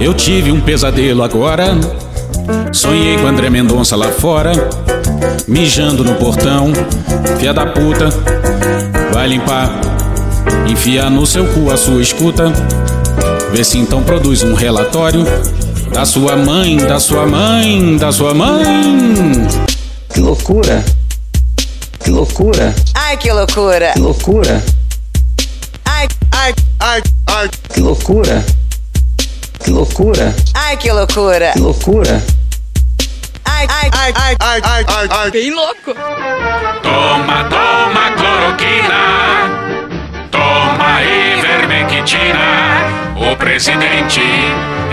Eu 0.00 0.14
tive 0.14 0.50
um 0.52 0.60
pesadelo 0.60 1.22
agora. 1.22 1.76
Sonhei 2.72 3.16
com 3.18 3.26
André 3.26 3.50
Mendonça 3.50 3.96
lá 3.96 4.08
fora, 4.08 4.52
mijando 5.48 6.04
no 6.04 6.14
portão. 6.14 6.72
Fia 7.38 7.52
da 7.52 7.66
puta, 7.66 8.08
vai 9.12 9.28
limpar, 9.28 9.70
enfia 10.68 11.08
no 11.10 11.26
seu 11.26 11.46
cu 11.46 11.70
a 11.70 11.76
sua 11.76 12.00
escuta. 12.00 12.52
Vê 13.52 13.64
se 13.64 13.78
então 13.78 14.02
produz 14.02 14.42
um 14.42 14.54
relatório 14.54 15.24
da 15.92 16.04
sua 16.04 16.36
mãe, 16.36 16.76
da 16.76 17.00
sua 17.00 17.26
mãe, 17.26 17.96
da 17.96 18.12
sua 18.12 18.34
mãe. 18.34 19.46
Que 20.12 20.20
loucura! 20.20 20.84
Que 22.00 22.10
loucura! 22.10 22.74
Ai, 22.94 23.16
que 23.16 23.32
loucura! 23.32 23.92
Que 23.92 24.00
loucura! 24.00 24.62
Ai, 26.46 26.54
ai, 26.78 27.02
Ai, 27.26 27.42
ai, 27.42 27.50
Que 27.74 27.80
loucura! 27.80 28.44
Que 29.58 29.70
loucura! 29.72 30.32
ai, 30.54 30.76
que 30.76 30.92
loucura! 30.92 31.50
Que 31.52 31.58
loucura! 31.58 32.22
Ai, 33.44 33.66
ai, 33.68 33.90
ai, 33.92 34.12
ai, 34.14 34.36
ai, 34.38 34.60
ai, 34.62 34.84
ai, 34.86 35.08
ai. 35.10 35.30
bem 35.32 35.50
louco! 35.50 35.92
Toma, 36.84 37.48
toma 37.50 38.12
cloroquina, 38.14 39.50
toma 40.30 41.02
ivermectina. 41.02 42.46
O 43.16 43.34
presidente 43.34 44.20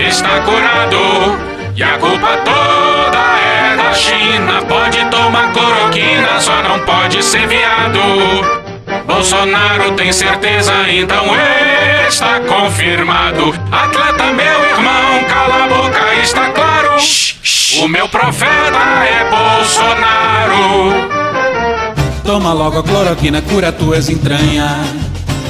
está 0.00 0.40
curado 0.40 1.38
e 1.76 1.82
a 1.84 1.98
culpa 1.98 2.36
toda 2.38 3.38
é 3.38 3.76
da 3.76 3.94
China. 3.94 4.60
Pode 4.66 5.04
tomar 5.08 5.52
cloroquina, 5.52 6.40
só 6.40 6.60
não 6.64 6.80
pode 6.80 7.22
ser 7.22 7.46
viado. 7.46 8.63
Bolsonaro 9.06 9.92
tem 9.92 10.12
certeza, 10.12 10.72
então 10.90 11.24
está 12.08 12.40
confirmado. 12.40 13.54
Atleta, 13.70 14.32
meu 14.32 14.64
irmão, 14.64 15.24
cala 15.28 15.64
a 15.64 15.68
boca, 15.68 16.14
está 16.22 16.50
claro. 16.50 16.96
O 17.82 17.88
meu 17.88 18.08
profeta 18.08 18.78
é 19.04 19.30
Bolsonaro. 19.30 20.94
Toma 22.24 22.52
logo 22.52 22.78
a 22.78 22.82
cloroquina, 22.82 23.42
cura 23.42 23.70
tuas 23.70 24.08
entranhas. 24.08 24.88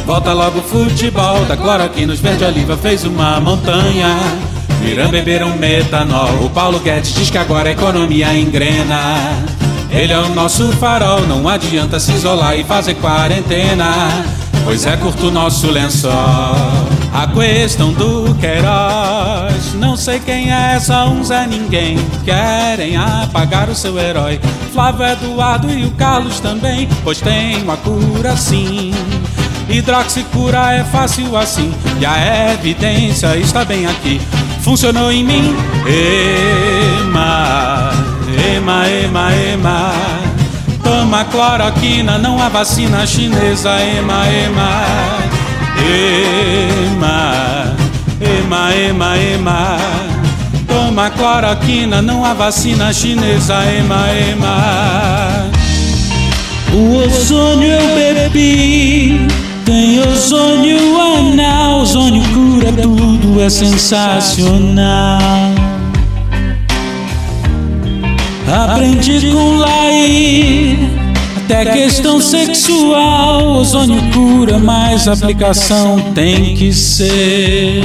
Volta 0.04 0.32
logo 0.32 0.58
o 0.58 0.62
futebol 0.62 1.44
da 1.44 1.56
cloroquina, 1.56 2.12
os 2.12 2.20
verde 2.20 2.44
oliva 2.44 2.76
fez 2.76 3.04
uma 3.04 3.40
montanha. 3.40 4.18
Irã 4.84 5.08
beberam 5.08 5.56
metanol. 5.56 6.44
O 6.44 6.50
Paulo 6.50 6.78
Guedes 6.80 7.14
diz 7.14 7.30
que 7.30 7.38
agora 7.38 7.70
a 7.70 7.72
economia 7.72 8.34
engrena. 8.34 9.44
Ele 9.94 10.12
é 10.12 10.18
o 10.18 10.28
nosso 10.34 10.72
farol, 10.72 11.20
não 11.20 11.48
adianta 11.48 12.00
se 12.00 12.12
isolar 12.12 12.58
e 12.58 12.64
fazer 12.64 12.94
quarentena. 12.94 14.08
Pois 14.64 14.84
é 14.86 14.96
curto 14.96 15.28
o 15.28 15.30
nosso 15.30 15.70
lençol. 15.70 16.10
A 17.12 17.28
questão 17.28 17.92
do 17.92 18.34
Queiroz, 18.40 19.74
não 19.74 19.96
sei 19.96 20.18
quem 20.18 20.52
é, 20.52 20.80
só 20.80 21.08
um 21.08 21.22
Zé 21.22 21.46
Ninguém. 21.46 21.96
Querem 22.24 22.96
apagar 22.96 23.68
o 23.68 23.74
seu 23.74 23.96
herói. 23.98 24.40
Flávio 24.72 25.06
Eduardo 25.06 25.70
e 25.70 25.84
o 25.84 25.92
Carlos 25.92 26.40
também, 26.40 26.88
pois 27.04 27.20
tem 27.20 27.62
uma 27.62 27.76
cura 27.76 28.36
sim. 28.36 28.92
Hidroxicura 29.68 30.72
é 30.72 30.84
fácil 30.84 31.36
assim, 31.36 31.72
e 32.00 32.04
a 32.04 32.52
evidência 32.52 33.36
está 33.36 33.64
bem 33.64 33.86
aqui. 33.86 34.20
Funcionou 34.60 35.12
em 35.12 35.22
mim, 35.22 35.54
ema, 35.86 37.73
ema, 38.56 38.88
ema, 38.88 39.34
ema. 39.34 39.92
Toma 40.82 41.24
cloroquina, 41.24 42.18
não 42.18 42.42
há 42.42 42.48
vacina 42.48 43.06
chinesa, 43.06 43.80
ema, 43.82 44.26
ema. 44.28 44.84
Ema, 46.90 47.74
ema, 48.20 48.74
ema, 48.74 49.16
ema. 49.18 49.78
Toma 50.66 51.10
cloroquina, 51.10 52.02
não 52.02 52.24
há 52.24 52.34
vacina 52.34 52.92
chinesa, 52.92 53.62
ema, 53.78 54.08
ema. 54.12 55.50
O 56.72 56.96
ozônio 56.96 57.70
eu 57.70 58.14
bebi, 58.14 59.28
tem 59.64 60.00
ozônio 60.00 61.00
anal, 61.00 61.82
ozônio 61.82 62.24
cura 62.34 62.72
tudo, 62.72 63.40
é 63.40 63.48
sensacional. 63.48 65.53
Aprendi 68.46 69.30
com 69.32 69.56
Laí, 69.56 70.78
até 71.44 71.64
questão 71.64 72.20
sexual, 72.20 73.46
ozônio 73.56 74.00
cura, 74.12 74.58
mas 74.58 75.08
aplicação 75.08 76.12
tem 76.14 76.54
que 76.54 76.72
ser. 76.72 77.82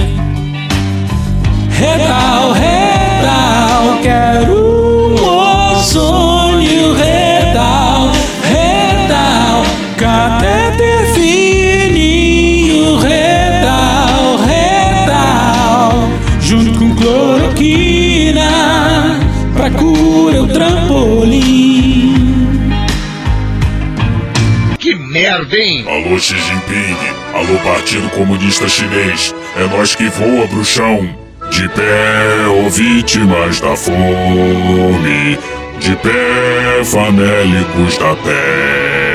Alô 26.09 26.17
Xi 26.17 26.35
Jinping, 26.39 26.97
alô 27.35 27.59
Partido 27.59 28.09
Comunista 28.09 28.67
Chinês, 28.67 29.35
é 29.55 29.67
nós 29.67 29.93
que 29.93 30.09
voa 30.09 30.47
chão. 30.65 31.07
De 31.51 31.69
pé, 31.69 32.47
ô 32.47 32.67
vítimas 32.67 33.59
da 33.61 33.75
fome, 33.75 35.37
de 35.79 35.95
pé, 35.97 36.83
famélicos 36.83 37.95
da 37.99 38.15
terra, 38.15 39.08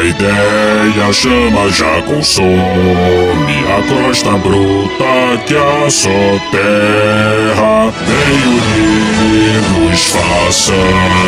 da 0.00 0.04
ideia, 0.04 1.12
chama 1.12 1.68
já 1.70 2.00
consome 2.02 3.64
a 3.68 3.82
costa 3.86 4.30
bruta 4.38 5.38
que 5.46 5.54
a 5.56 5.90
só 5.90 6.08
terra. 6.50 7.92
Vem 8.06 8.42
unidos, 8.46 10.00
façamos 10.06 11.18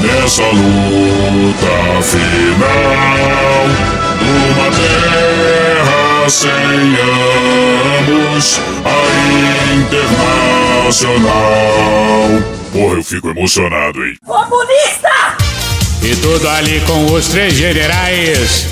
nessa 0.00 0.44
luta 0.44 2.02
final 2.02 3.66
uma 4.22 4.70
terra 4.76 6.28
sem 6.28 6.96
ambos, 8.00 8.60
a 8.84 8.96
internacional. 10.94 12.30
Porra, 12.72 12.94
eu 12.96 13.02
fico 13.02 13.28
emocionado, 13.30 14.04
hein? 14.04 14.14
Comunista! 14.24 15.41
E 16.04 16.16
tudo 16.16 16.48
ali 16.48 16.80
com 16.80 17.12
os 17.12 17.28
três 17.28 17.54
generais. 17.54 18.66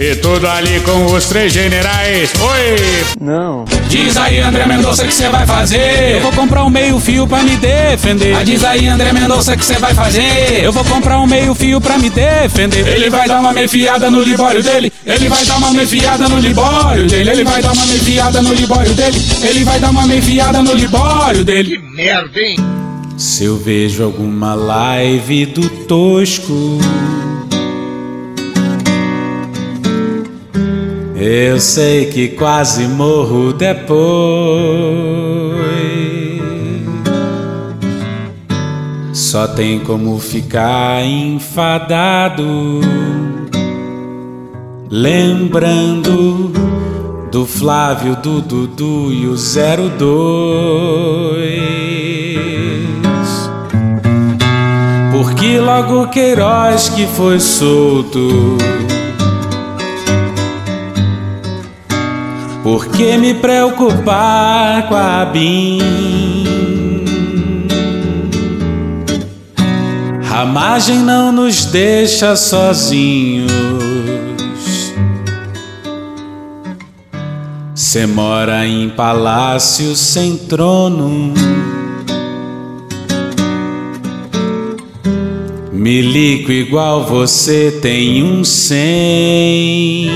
E 0.00 0.16
tudo 0.16 0.48
ali 0.48 0.80
com 0.80 1.04
os 1.04 1.26
três 1.26 1.52
generais. 1.52 2.32
Oi! 2.40 3.04
Não. 3.20 3.64
Diz 3.88 4.16
aí, 4.16 4.40
André 4.40 4.66
Mendonça, 4.66 5.04
o 5.04 5.06
que 5.06 5.14
você 5.14 5.28
vai 5.28 5.46
fazer? 5.46 6.16
Eu 6.16 6.20
vou 6.20 6.32
comprar 6.32 6.64
um 6.64 6.70
meio 6.70 6.98
fio 6.98 7.26
pra 7.26 7.42
me 7.42 7.56
defender. 7.56 8.34
Ah, 8.34 8.42
diz 8.42 8.64
aí, 8.64 8.88
André 8.88 9.12
Mendonça, 9.12 9.52
o 9.52 9.56
que 9.58 9.64
você 9.64 9.74
vai 9.74 9.92
fazer? 9.92 10.64
Eu 10.64 10.72
vou 10.72 10.84
comprar 10.84 11.20
um 11.20 11.26
meio 11.26 11.54
fio 11.54 11.80
pra 11.82 11.98
me 11.98 12.08
defender. 12.08 12.88
Ele 12.88 13.10
vai 13.10 13.28
dar 13.28 13.40
uma 13.40 13.52
mefiada 13.52 14.10
no 14.10 14.22
libório 14.22 14.62
dele. 14.62 14.92
Ele 15.04 15.28
vai 15.28 15.44
dar 15.44 15.56
uma 15.58 15.70
mefiada 15.70 16.28
no 16.28 16.40
libório 16.40 17.04
dele. 17.04 17.22
Ele 17.26 17.44
vai 17.44 17.62
dar 17.62 17.72
uma 17.72 17.84
mefiada 17.86 18.42
no 18.42 18.54
libório 18.54 18.94
dele. 18.94 19.22
Ele 19.42 19.64
vai 19.64 19.78
dar 19.78 19.90
uma 19.90 20.06
mefiada 20.06 20.62
no 20.62 20.72
libório 20.72 21.44
dele. 21.44 21.76
Que 21.76 21.78
merda, 21.94 22.40
hein? 22.40 22.73
Se 23.16 23.44
eu 23.44 23.56
vejo 23.56 24.02
alguma 24.02 24.54
live 24.54 25.46
do 25.46 25.68
Tosco, 25.86 26.78
eu 31.16 31.60
sei 31.60 32.06
que 32.06 32.26
quase 32.28 32.88
morro 32.88 33.52
depois. 33.52 33.94
Só 39.12 39.46
tem 39.46 39.78
como 39.78 40.18
ficar 40.18 41.04
enfadado, 41.04 42.80
lembrando 44.90 46.50
do 47.30 47.46
Flávio, 47.46 48.16
do 48.16 48.40
Dudu 48.40 49.12
e 49.12 49.26
o 49.26 49.36
02. 49.36 51.73
Porque 55.44 55.58
logo 55.58 56.08
Queiroz 56.08 56.88
que 56.88 57.06
foi 57.06 57.38
solto. 57.38 58.56
Por 62.62 62.86
que 62.86 63.18
me 63.18 63.34
preocupar 63.34 64.88
com 64.88 64.96
a 64.96 65.22
BIM? 65.26 65.82
A 70.32 70.46
margem 70.46 71.00
não 71.00 71.30
nos 71.30 71.66
deixa 71.66 72.34
sozinhos. 72.36 73.52
Cê 77.74 78.06
mora 78.06 78.66
em 78.66 78.88
palácio 78.88 79.94
sem 79.94 80.38
trono. 80.38 81.34
Milico 85.84 86.50
igual 86.50 87.04
você 87.04 87.78
tem 87.82 88.22
um 88.24 88.42
cem. 88.42 90.08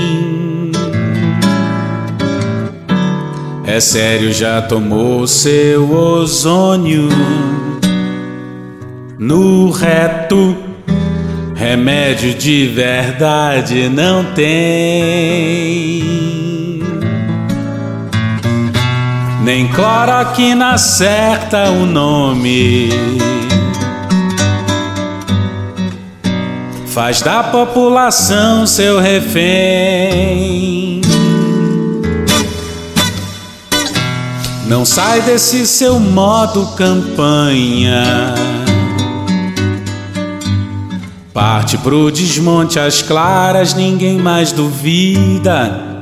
É 3.67 3.79
sério, 3.79 4.33
já 4.33 4.63
tomou 4.63 5.27
seu 5.27 5.93
ozônio 5.95 7.07
no 9.19 9.69
reto. 9.69 10.57
Remédio 11.53 12.33
de 12.33 12.65
verdade 12.65 13.89
não 13.89 14.23
tem. 14.33 16.01
Nem 19.43 19.67
cloroquina 19.67 20.71
acerta 20.71 21.69
o 21.69 21.85
nome. 21.85 22.89
Faz 26.91 27.21
da 27.21 27.43
população 27.43 28.65
seu 28.65 28.99
refém. 28.99 31.01
Não 34.67 34.83
sai 34.83 35.21
desse 35.21 35.67
seu 35.67 35.99
modo 35.99 36.65
campanha. 36.75 38.33
Parte 41.31 41.77
pro 41.77 42.11
desmonte 42.11 42.79
às 42.79 43.03
claras, 43.03 43.75
ninguém 43.75 44.17
mais 44.17 44.51
duvida. 44.51 46.01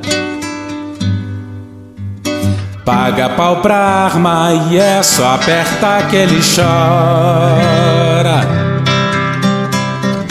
Paga 2.86 3.32
pau 3.32 3.58
pra 3.58 3.78
arma 3.78 4.54
e 4.71 4.78
é 4.78 5.04
só 5.04 5.36
apertar 5.36 6.08
que 6.08 6.15
ele 6.15 6.39
chora. 6.56 8.57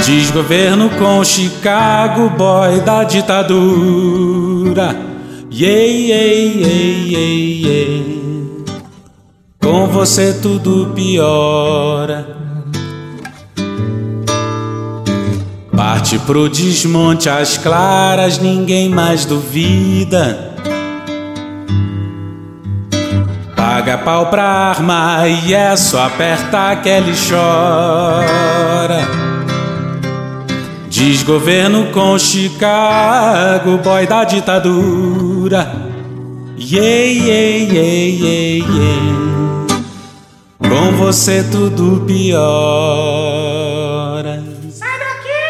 Desgoverno 0.06 0.88
com 0.90 1.24
Chicago 1.24 2.30
boy 2.30 2.80
da 2.82 3.02
ditadura. 3.02 4.94
Yeah, 5.50 5.82
yeah, 5.82 6.32
yeah, 6.32 7.08
yeah, 7.10 7.66
yeah. 7.66 8.04
Com 9.60 9.88
você 9.88 10.32
tudo 10.34 10.92
piora. 10.94 12.24
Parte 15.76 16.20
pro 16.20 16.48
desmonte 16.48 17.28
às 17.28 17.58
claras, 17.58 18.38
ninguém 18.38 18.88
mais 18.88 19.24
duvida. 19.24 20.54
Paga 23.56 23.98
pau 23.98 24.26
pra 24.26 24.44
arma 24.44 25.26
e 25.26 25.52
é 25.52 25.74
só 25.74 26.06
apertar 26.06 26.80
que 26.80 26.88
ele 26.88 27.12
chora. 27.28 29.25
Desgoverno 30.96 31.92
com 31.92 32.18
Chicago, 32.18 33.76
boy 33.76 34.06
da 34.06 34.24
ditadura. 34.24 35.70
Yeah, 36.56 37.04
yeah, 37.04 37.70
yeah, 37.70 38.06
yeah, 38.24 38.64
yeah. 38.66 39.66
Com 40.58 40.92
você 40.96 41.44
tudo 41.44 42.02
piora. 42.06 42.32
Sai 44.70 44.98
daqui! 44.98 45.44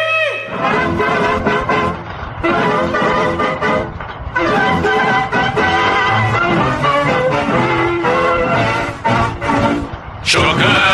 Chocante, 10.25 10.86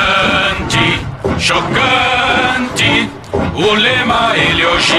o 3.54 3.74
lema 3.74 4.36
ele 4.36 4.66
hoje 4.66 4.98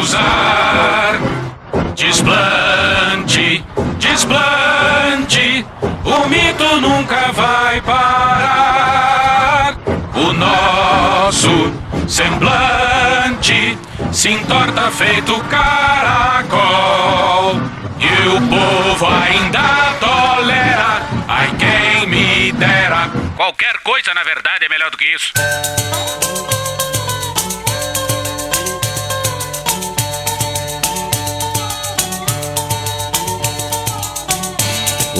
usar. 0.00 1.20
Desplante, 1.94 3.64
desplante, 3.98 5.66
o 6.04 6.28
mito 6.28 6.80
nunca 6.80 7.32
vai 7.32 7.80
parar. 7.80 9.76
O 10.14 10.32
nosso 10.32 11.72
semblante 12.08 13.78
se 14.12 14.30
entorta 14.30 14.90
feito 14.90 15.38
caracol. 15.44 16.58
E 18.00 18.28
o 18.28 18.40
povo 18.48 19.06
ainda 19.06 19.94
tolera. 20.00 21.02
Ai, 21.26 21.50
quem 21.58 22.06
me 22.06 22.52
dera. 22.52 23.10
Qualquer 23.36 23.78
coisa, 23.82 24.14
na 24.14 24.22
verdade, 24.22 24.64
é 24.64 24.68
melhor 24.68 24.90
do 24.90 24.96
que 24.96 25.04
isso. 25.04 25.32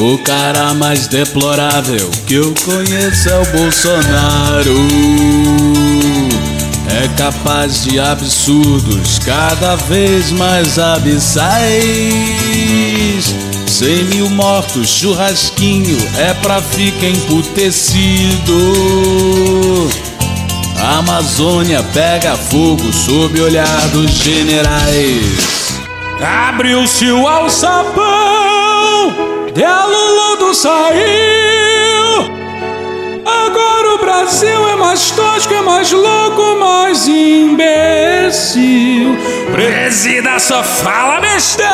O 0.01 0.17
cara 0.19 0.73
mais 0.75 1.09
deplorável 1.09 2.09
que 2.25 2.35
eu 2.35 2.55
conheço 2.65 3.29
é 3.29 3.39
o 3.41 3.47
Bolsonaro. 3.47 4.77
É 7.03 7.09
capaz 7.17 7.83
de 7.83 7.99
absurdos 7.99 9.19
cada 9.19 9.75
vez 9.75 10.31
mais 10.31 10.79
abissais. 10.79 11.65
Cem 13.67 14.05
mil 14.05 14.31
mortos, 14.31 14.89
churrasquinho 14.89 15.99
é 16.17 16.33
pra 16.33 16.63
ficar 16.63 17.09
emputecido. 17.09 18.57
A 20.81 20.99
Amazônia 20.99 21.83
pega 21.93 22.37
fogo 22.37 22.93
sob 22.93 23.41
o 23.41 23.45
olhar 23.45 23.89
dos 23.89 24.13
generais. 24.13 25.59
Abriu-se 26.21 27.11
o 27.11 27.27
alçapão, 27.27 27.97
Delo 29.59 30.15
Lodo 30.15 30.55
saiu. 30.55 32.31
Agora 33.27 33.95
o 33.97 33.99
Brasil 33.99 34.69
é 34.69 34.77
mais 34.77 35.11
tosco, 35.11 35.53
é 35.53 35.61
mais 35.61 35.91
louco, 35.91 36.55
mais 36.61 37.09
imbecil. 37.09 37.59
Presida 39.51 40.39
só 40.39 40.63
fala 40.63 41.21
besteira, 41.21 41.67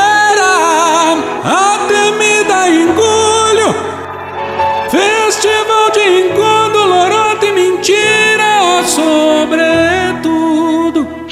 a 1.44 1.78
temida 1.86 2.70
engulho. 2.70 3.74
Festival 4.90 5.90
de 5.90 6.00
engodo, 6.22 6.86
lorota 6.86 7.44
e 7.44 7.52
mentira, 7.52 8.82
sobretudo. 8.86 9.43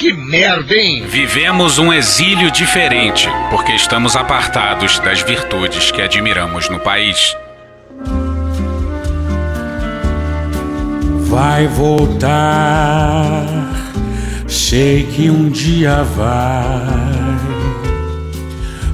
Que 0.03 0.11
merda, 0.11 0.75
hein? 0.75 1.05
Vivemos 1.07 1.79
um 1.79 1.93
exílio 1.93 2.51
diferente, 2.51 3.29
porque 3.49 3.71
estamos 3.71 4.17
apartados 4.17 4.99
das 4.99 5.21
virtudes 5.21 5.91
que 5.91 6.01
admiramos 6.01 6.67
no 6.67 6.77
país. 6.77 7.33
vai 11.33 11.67
voltar. 11.67 13.45
Sei 14.45 15.03
que 15.03 15.29
um 15.29 15.49
dia 15.49 16.03
vai, 16.03 17.39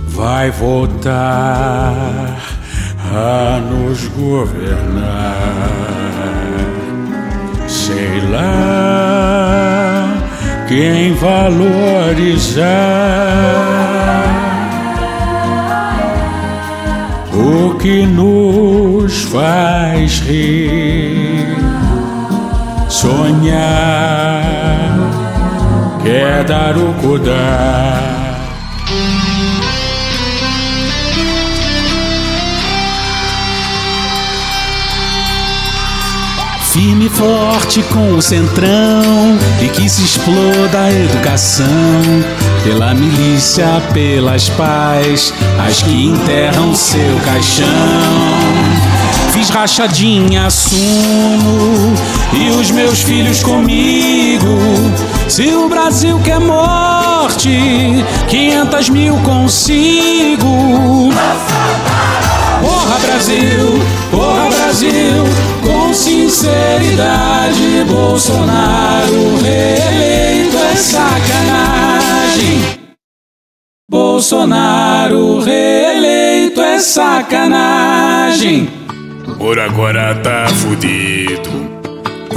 vai 0.09 0.51
voltar 0.51 1.91
a 3.11 3.59
nos 3.59 4.07
governar. 4.09 5.35
Sei 7.67 8.21
lá 8.29 8.88
quem 10.69 11.13
valorizar 11.15 12.63
o 17.34 17.73
que 17.79 18.05
nos 18.05 19.23
faz 19.23 20.19
rir 20.19 21.58
sonhar, 22.88 23.60
quer 26.03 26.43
dar 26.43 26.77
o 26.77 26.93
cuidar. 27.01 28.18
Forte 37.19 37.84
com 37.84 38.13
o 38.13 38.21
centrão 38.21 39.38
e 39.62 39.67
que 39.67 39.89
se 39.89 40.01
exploda 40.03 40.84
a 40.86 40.89
educação 40.89 41.67
pela 42.63 42.93
milícia, 42.93 43.67
pelas 43.91 44.47
paz, 44.47 45.34
as 45.67 45.82
que 45.82 46.05
enterram 46.05 46.73
seu 46.73 47.19
caixão. 47.25 47.67
Fiz 49.34 49.49
rachadinha, 49.49 50.45
assumo, 50.45 51.93
e 52.32 52.49
os 52.51 52.71
meus 52.71 53.01
filhos 53.01 53.43
comigo. 53.43 54.58
Se 55.27 55.53
o 55.53 55.67
Brasil 55.67 56.21
quer 56.23 56.39
morte, 56.39 57.49
quinhentas 58.29 58.88
mil 58.88 59.17
consigo. 59.17 61.10
Porra 62.62 62.99
Brasil, 62.99 63.82
porra 64.10 64.49
Brasil, 64.49 65.18
sinceridade, 66.29 67.83
Bolsonaro 67.87 69.37
reeleito 69.41 70.57
é 70.57 70.75
sacanagem. 70.75 72.61
Bolsonaro 73.89 75.39
reeleito 75.39 76.61
é 76.61 76.79
sacanagem. 76.79 78.69
Por 79.39 79.59
agora 79.59 80.13
tá 80.15 80.47
fudido. 80.49 81.49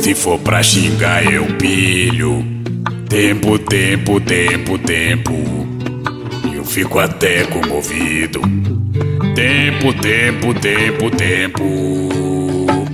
Se 0.01 0.15
for 0.15 0.39
pra 0.39 0.63
xingar, 0.63 1.31
eu 1.31 1.45
pilho. 1.59 2.43
Tempo, 3.11 3.59
tempo, 3.59 4.19
tempo, 4.21 4.79
tempo. 4.79 5.33
Eu 6.55 6.65
fico 6.65 6.99
até 6.99 7.45
comovido. 7.45 8.41
Tempo, 9.35 9.93
tempo, 10.01 10.55
tempo, 10.55 11.11
tempo. 11.11 12.42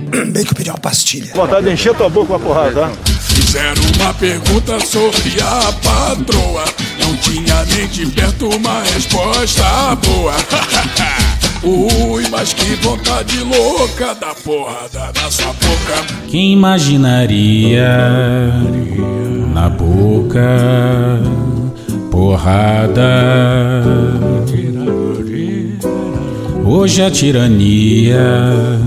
Bem 0.31 0.43
que 0.43 0.51
eu 0.51 0.55
pedi 0.55 0.69
uma 0.69 0.79
pastilha. 0.79 1.31
Vontade 1.35 1.65
de 1.67 1.73
encher 1.73 1.93
tua 1.95 2.09
boca 2.09 2.27
com 2.27 2.35
a 2.35 2.39
porrada, 2.39 2.71
tá? 2.73 2.91
Fizeram 3.21 3.81
uma 3.99 4.13
pergunta 4.13 4.79
sobre 4.79 5.41
a 5.41 5.71
patroa. 5.83 6.65
Não 6.99 7.15
tinha 7.17 7.65
nem 7.65 7.87
de 7.87 8.05
perto 8.07 8.49
uma 8.49 8.81
resposta 8.83 9.95
boa. 10.03 10.33
Ui, 11.61 12.25
mas 12.29 12.53
que 12.53 12.75
vontade 12.75 13.37
louca 13.39 14.15
da 14.15 14.33
porrada 14.33 15.11
na 15.21 15.29
sua 15.29 15.47
boca. 15.53 16.05
Quem 16.29 16.53
imaginaria 16.53 17.87
na 19.53 19.69
boca 19.69 21.19
porrada? 22.09 23.03
Hoje 26.63 27.01
a 27.01 27.11
tirania 27.11 28.79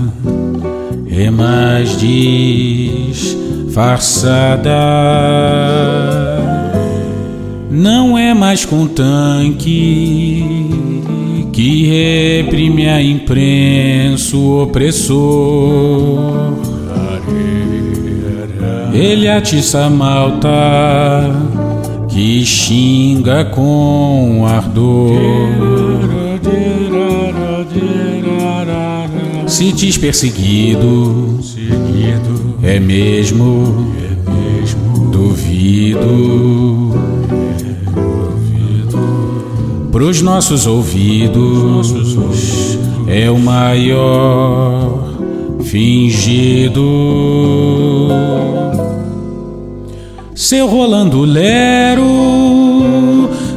é 1.15 1.29
mais 1.29 1.97
disfarçada. 1.99 3.43
Não 7.69 8.17
é 8.17 8.33
mais 8.33 8.65
com 8.65 8.87
tanque 8.87 10.43
que 11.51 11.85
reprime 11.85 12.89
a 12.89 13.01
imprensa 13.01 14.35
opressor. 14.37 15.73
Ele 18.93 19.27
atiça 19.27 19.85
a 19.85 19.89
malta 19.89 20.49
que 22.09 22.45
xinga 22.45 23.45
com 23.45 24.45
ardor. 24.47 25.13
Se 29.53 29.71
diz 29.71 29.97
perseguido, 29.99 31.39
é 32.63 32.79
mesmo, 32.79 33.93
duvido. 35.11 36.91
Pros 39.91 40.23
nossos 40.23 40.65
ouvidos 40.65 41.93
é 43.07 43.29
o 43.29 43.37
maior 43.37 45.13
fingido. 45.65 46.81
Seu 50.33 50.67
Rolando 50.67 51.21
Lero 51.21 52.01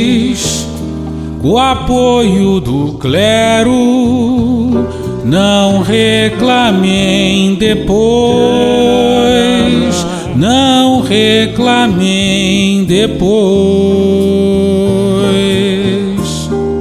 O 1.47 1.59
apoio 1.59 2.59
do 2.59 2.95
clero, 2.95 3.71
não 5.23 5.83
reclamem 5.83 7.55
depois. 7.57 7.95
Não 10.35 11.03
reclamem 11.03 12.87
depois. 12.87 13.29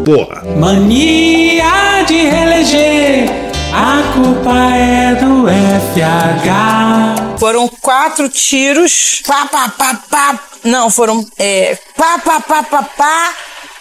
Porra. 0.05 0.43
Mania 0.57 2.05
de 2.07 2.21
reeleger, 2.21 3.29
a 3.73 4.13
culpa 4.13 4.57
é 4.77 5.15
do 5.15 5.45
FH. 5.45 7.37
Foram 7.37 7.67
quatro 7.81 8.29
tiros. 8.29 9.21
Pá, 9.27 9.45
pá, 9.45 9.67
pá, 9.77 9.99
pá. 10.09 10.39
Não, 10.63 10.89
foram. 10.89 11.25
É. 11.37 11.77
Pá, 11.97 12.17
pá, 12.19 12.39
pá, 12.39 12.63
pá, 12.63 12.83
pá. 12.83 13.33